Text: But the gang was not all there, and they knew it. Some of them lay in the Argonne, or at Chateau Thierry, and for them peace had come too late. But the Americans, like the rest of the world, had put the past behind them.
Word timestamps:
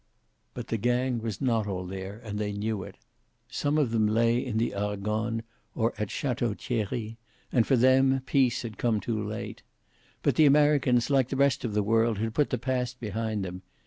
But 0.55 0.69
the 0.69 0.77
gang 0.77 1.19
was 1.19 1.41
not 1.41 1.67
all 1.67 1.85
there, 1.85 2.19
and 2.23 2.39
they 2.39 2.51
knew 2.53 2.81
it. 2.81 2.95
Some 3.47 3.77
of 3.77 3.91
them 3.91 4.07
lay 4.07 4.43
in 4.43 4.57
the 4.57 4.73
Argonne, 4.73 5.43
or 5.75 5.93
at 5.99 6.09
Chateau 6.09 6.55
Thierry, 6.55 7.19
and 7.51 7.67
for 7.67 7.75
them 7.77 8.23
peace 8.25 8.63
had 8.63 8.79
come 8.79 8.99
too 8.99 9.23
late. 9.23 9.61
But 10.23 10.37
the 10.37 10.47
Americans, 10.47 11.11
like 11.11 11.27
the 11.29 11.35
rest 11.35 11.63
of 11.63 11.75
the 11.75 11.83
world, 11.83 12.17
had 12.17 12.33
put 12.33 12.49
the 12.49 12.57
past 12.57 12.99
behind 12.99 13.45
them. 13.45 13.61